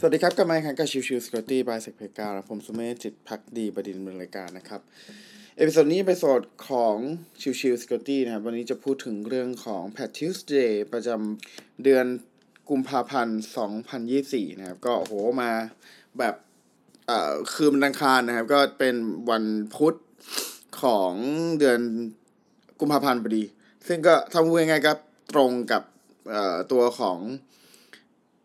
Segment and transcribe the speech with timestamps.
[0.00, 4.80] สวัสดีครับกลับมาครับกับ Chill Chill Security by SecPlayground ผมสุเมธจิตภักดีบดินทร์รายการนะครับ
[5.56, 6.96] episode นี้เป็น episode ของ
[7.40, 12.06] Chill Chill Security นะครับ วันนี้จะพูดถึงเรื่องของ Patch Tuesday ประจำเดือน
[12.68, 13.40] กุมภาพันธ์
[13.98, 15.50] 2024นะครับ ก็ก็มา
[16.18, 16.34] แบบ
[17.06, 18.96] เอ่อคืนวันอังคารนะครับ ก็เป็น
[19.30, 19.44] วัน
[19.74, 19.94] พุธ
[20.82, 21.12] ของ
[21.58, 21.80] เดือน
[22.80, 23.44] กุมภาพันธ์พอดี
[23.88, 24.92] ซึ่งก็ทำยังไงก็
[25.32, 25.82] ตรงกับ
[26.30, 27.18] เอ่อตัวของ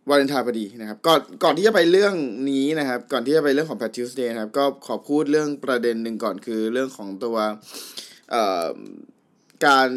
[0.10, 2.16] วาเลนไทน์พอดีนะครับก่อนก่อนที่จะไปเรื่อง
[2.52, 7.38] นี้นะครับ ก่อนที่จะไปเรื่องของ Pat Tuesday นะครับ ก็ขอพูดเรื่องประเด็นหนึ่งก่อนคือเรื่องของตัว
[8.32, 8.68] เอ่อ
[9.66, 9.90] การ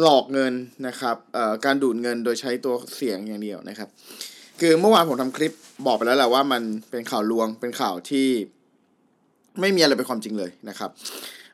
[0.00, 0.54] หลอกเงิน
[0.86, 3.88] นะครับเอ่อการดูดเงินโดยใช้ตัวเสียงอย่างเดียวนะครับ
[4.60, 5.52] คือเมื่อวานผมทำคลิป
[5.86, 8.28] บอกไปแล้วแหละว่ามันเป็นข่าวลวงเป็นข่าวที่
[9.60, 10.90] ไม่มีอะไรเป็นความจริงเลยนะครับ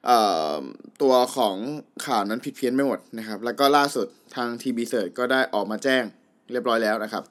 [0.06, 0.18] เอ่
[0.52, 0.54] อ
[1.02, 1.56] ตัวของ
[2.06, 4.06] ข่าวนั้นผิดเพี้ยนไม่หมดนะครับ แล้วก็ล่าสุด
[4.36, 6.04] ทาง TB Search ก็ได้ออกมาแจ้ง
[6.52, 7.22] เรียบร้อยแล้วนะครับ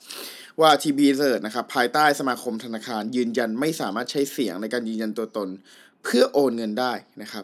[0.62, 5.50] ว่า TB Search นะครับภายใต้สมาคมธนาคารยืนยันไม่สามารถใช้เสียงในการยืนยันตัวตน
[6.04, 7.44] เพื่อโอนเงินได้นะครับ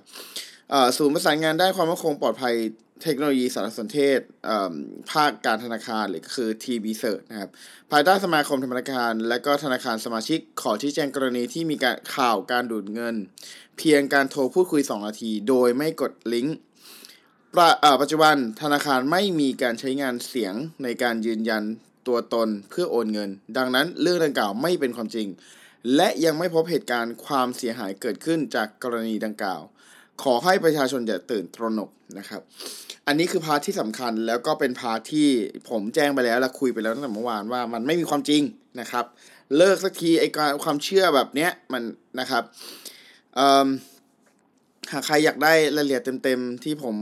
[0.98, 2.56] ศูนย์ประสานงานด้านความมั่นคงปลอดภัย
[3.04, 4.20] เทคโนโลยีสารสนเทศ
[5.12, 7.50] ภาคการธนาคารหรือก็คือ TB s e r c h นะครับ
[7.92, 13.16] ภายใต้สมาคมธนาคาร และก็ธนาคารสมาชิกขอชี้แจงกรณีที่มีการข่าวการดูดเงิน
[13.78, 16.58] เพียงการโทรพูดคุย 2 นาที โดยไม่กดลิงก์
[18.02, 20.54] ปัจจุบันธนาคารไม่มีการใช้งานเสียง
[20.84, 21.64] ในการยืนยัน
[22.08, 25.28] ตัวตนเพื่อโอนเงิน ดังนั้นเรื่องดังกล่าวไม่เป็นความจริง
[25.96, 29.62] และยังไม่พบเหตุการณ์ความเสียหายเกิดขึ้นจากกรณีดังกล่าว
[30.24, 32.42] ขอให้ประชาชนอย่าตื่นตระหนกนะครับ
[33.08, 35.28] อันนี้คือ part ที่สำคัญแล้วก็เป็น part ที่
[35.70, 38.42] ผมแจ้งไปแล้วและคุยไปแล้วตั้งแต่เมื่อวานว่ามันไม่มีความจริง
[38.80, 39.06] นะครับ
[39.58, 41.84] เลิกสักทีไอ้การความเชื่อแบบเนี้ยมัน
[42.20, 42.44] นะครับ
[44.92, 46.96] หากใครอยากได้รายละเอียดเต็มๆที่ผม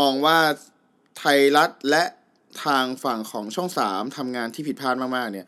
[0.00, 0.38] มองว่า
[1.18, 2.04] ไทยรัฐและ
[2.64, 5.46] ทางฝั่งของช่องสามทำงานที่ผิดพลาดมากๆ เนี่ย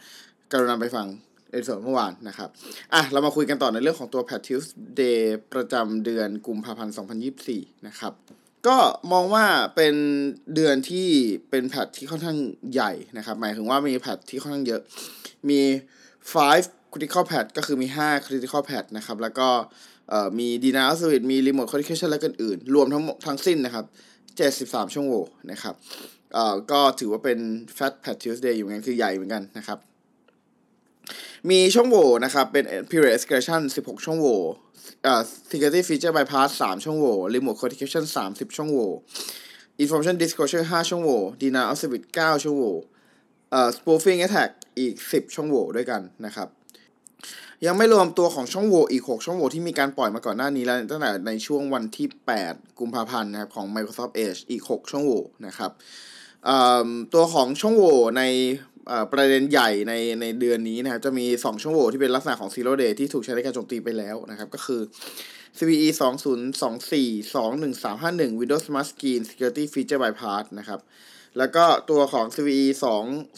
[0.53, 1.07] กรุณาไปฟัง
[1.51, 2.49] episode เมื่อวานนะครับ
[2.95, 4.65] อะ เรามาคุยกันต่อในเรื่องของตัว p a t i u s
[5.01, 5.23] Day
[5.53, 6.95] ประจำเดือนกุมภาพันธ์
[7.39, 8.13] 2024 นะครับ
[8.67, 8.77] ก็
[9.13, 9.45] มองว่า
[9.77, 9.95] เป็น
[10.55, 11.09] เดือนที่
[11.51, 12.39] เป็นแพทที่ค่อนข้าง
[12.73, 14.83] ใหญ่นะครับ หมายถึงว่ามีแพทที่ค่อนข้างเยอะ
[15.51, 15.61] มี
[16.27, 19.49] 5 critical pad ก็คือมี 5 critical pad นะครับ แล้วก็
[20.39, 23.85] มีดีนาสวิตมีรีโมทคอนเนคชันและกันอื่น รวมทั้งทั้งสิ้นนะครับ
[24.39, 25.75] 73ช่องโว่นะครับ
[26.71, 27.39] ก็ถือว่าเป็น
[27.77, 29.79] Fat Pat Tuesday อยู่งั้นคือใหญ่เหมือนกันนะครับ
[31.51, 34.41] มีช่องโหว่นะครับ เป็น period escalation 16 ช่องโหว่
[35.03, 38.91] เอ่อ security feature bypass 3 ช่องโหว่ remote codification 30 ช่องโหว่
[39.83, 42.75] information disclosure 5 ช่องโหว่ denial of service 9 ช่องโหว่
[43.51, 46.49] เออ spoofing attack อีก 10 ช่องโหว่ด้วยกันนะครับ
[47.67, 52.09] ยังไม่รวมตัวของช่องโหว่อีก 6 ช่องโหว่ที่มีการปล่อยมาก่อนหน้านี้แล้ว ตั้งแต่ในช่วงวันที่
[52.43, 55.71] 8 กุมภาพันธ์นะครับของ Microsoft Edge อีก 6 ช่องโหว่นะครับ
[57.15, 58.23] ตัวของช่องโหว่ใน
[59.13, 64.81] ประเด็นใหญ่ในในเดือนนี้นะครับจะมี 2 ช่องโหว่ที่เป็นลักษณะของ Zero Day ที่ถูกใช้ในการโจมตีไปแล้วนะครับก็คือ
[65.59, 65.89] CVE
[66.57, 70.81] 2024 21351 Windows Smart Screen Security Feature Bypass นะครับ
[71.39, 72.67] แล้วก็ตัวของ CVE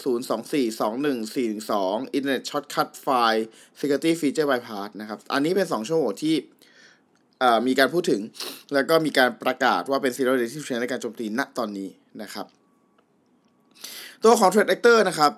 [0.04, 3.44] 2024 21412 Internet Shortcut File
[3.78, 6.36] Security Feature Bypass นะครับ อันนี้เป็น 2 ช่องโหว่ที่
[7.66, 8.20] มีการพูดถึง
[8.74, 11.88] แล้วก็มีการประกาศว่าเป็น Zero Day ที่ใช้ในการโจมตีณตอนนี้
[12.22, 12.46] นะครับ
[14.24, 15.32] ตัวของ Threat Actor นะครับ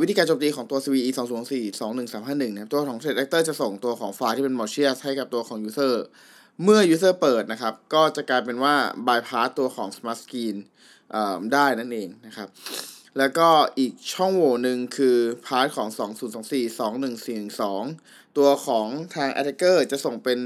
[0.00, 5.94] วิธีการโจมตีของตัว CVE 204 21351นะครับ ตัวของ Threat Actor จะส่งตัวของไฟล์ที่เป็น malicious ให้กับตัวของ user
[6.62, 8.74] เมื่อ user เปิดนะครับ ก็จะกลายเป็นว่า
[9.06, 10.56] bypass ตัวของ smart screen
[11.52, 12.48] ได้นั่นเองนะครับ
[13.18, 13.48] แล้วก็
[13.78, 15.16] อีกช่องโหว่หนึ่งคือ
[15.46, 15.88] part ของ
[16.48, 16.78] 2024
[17.58, 20.38] 21412 ตัวของทาง attacker จะส่งเป็น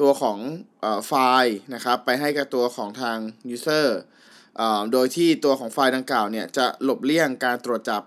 [0.00, 0.38] ตัวของ
[0.80, 3.18] เอ่อไฟล์นะครับ ไปให้กับตัวของทาง
[3.54, 3.88] user
[4.56, 8.02] เอ่อโดยที่ตัวของไฟล์ดังกล่าวเนี่ยจะหลบเลี่ยงการตรวจจับ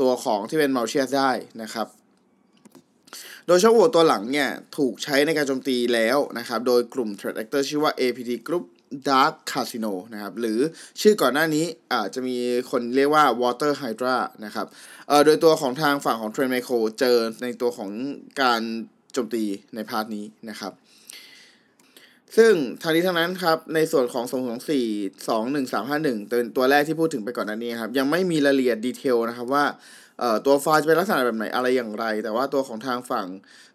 [0.00, 1.30] ตัวของที่เป็น malicious ได้
[1.62, 1.86] นะครับ
[3.46, 8.64] โดยช่องโหว่ตัวหลังเนี่ยถูกใช้ในการโจมตีแล้วนะครับ โดยกลุ่ม threat actor ชื่อว่า APT Group
[9.08, 10.60] Dark Casino นะครับ หรือ
[11.00, 11.64] ชื่อก่อนหน้านี้
[11.94, 12.36] อาจจะมี
[12.70, 14.66] คนเรียกว่า Water Hydra นะครับ
[15.08, 17.90] เอ่อโดยตัวของทางฝั่งของ Trend Micro เจอในตัวของ
[18.42, 18.62] การ
[19.12, 19.44] โจมตี
[19.74, 20.72] ใน part นี้นะครับ
[22.36, 29.64] ซึ่งทั้งนี้ทั้งนั้นครับ ในส่วนของ224 21351เป็นตัวแรกที่พูดถึงไปก่อนหน้านี้ครับ ยังไม่มีรายละเอียด detail นะครับว่า
[30.20, 33.26] เอ่อตัวไฟล์จะเป็นลักษณะแบบไหนอะไรอย่างไร แต่ว่าตัวของทางฝั่ง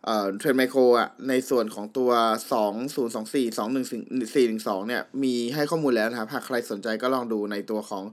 [0.06, 2.12] เอ่อ Trend Micro อะในส่วนของตัว
[2.86, 8.04] 2024 21412เนี่ยมีให้ข้อมูลแล้วนะครับ หากใครสนใจก็ลองดูในตัวของ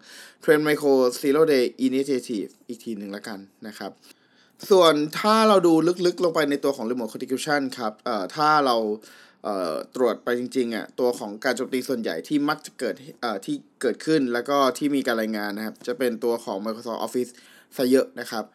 [0.42, 3.90] Trend Micro Zero Day Initiative อีกทีหนึ่งล้วกันนะครับ
[4.70, 5.72] ส่วนถ้าเราดู
[6.06, 8.76] ลึกๆลงไปในตัวของ Remote Contribution ครับเอ่อถ้าเรา
[9.94, 12.94] ตรวจไปจริงๆอะตัวของการโจมตีส่วนใหญ่ที่มักจะเกิด
[13.46, 17.30] ที่เกิดขึ้นแล้วก็ที่มีการรายงานนะครับ จะเป็นตัวของ Microsoft Office
[17.76, 18.46] ซะเยอะนะครับ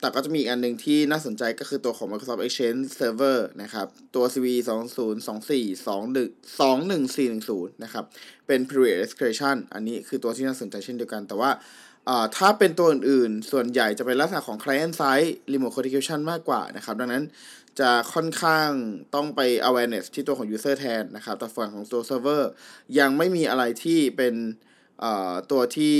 [0.00, 8.04] แต่ก็จะมีอีกอันหนึ่งที่น่าสนใจก็คือตัวของ Microsoft Exchange Server นะครับ ตัว CVE 2024 21410นะครับ
[8.46, 11.50] เป็น Period Escalation อันนี้คือตัวที่น่าสนใจเช่นเดียวกัน แต่ว่า
[12.36, 17.24] ถ้าเป็นตัวอื่นๆ ส่วนใหญ่จะเป็นลักษณะของ Client Side Remote Configuration มากกว่านะครับ ดังนั้น
[17.80, 18.68] จะค่อนข้าง
[19.14, 22.42] ต้องไป awareness ที่ตัวของ user แทนนะครับ แต่ฝั่งของตัว server
[22.98, 24.34] ยังไม่มีอะไรที่เป็น
[25.50, 25.96] ตัวที่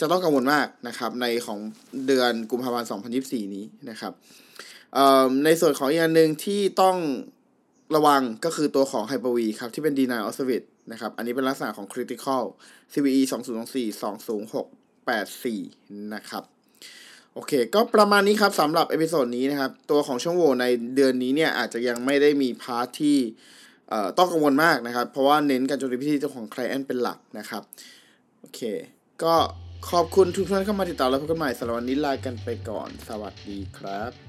[0.00, 1.58] จะต้องกังวลมากนะครับ ในของ
[2.06, 2.88] เดือนกุมภาพันธ์
[3.20, 4.12] 2024 นี้นะครับ
[5.44, 6.96] ในส่วนของอีกอันหนึ่งที่ต้อง
[7.96, 12.42] ระวังก็คือตัวของ Hyper-V ครับ ที่เป็น Denial of Service นะครับ อันนี้เป็นลักษณะของ Critical
[12.92, 14.00] CVE 2024
[15.08, 16.44] 20684 นะครับ
[17.34, 23.18] โอเค ก็ประมาณนี้ครับสำหรับ episode นี้นะครับ ตัวของช่องโหว่ในเดือนนี้เนี่ยอาจจะยังไม่ได้มี part ที่
[24.18, 27.62] ต้องกังวลมากนะครับ เพราะว่าเน้นการโจมตีไปที่ตัวของ Client เป็นหลักนะครับ
[28.40, 28.60] โอเค
[29.22, 29.34] ก็
[29.90, 34.27] ขอบคุณทุกท่านเข้ามาติดตามแล้วพบกันใหม่สำหรับวันนี้ลากันไปก่อน สวัสดีครับ